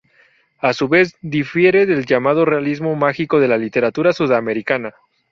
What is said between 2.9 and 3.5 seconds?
mágico de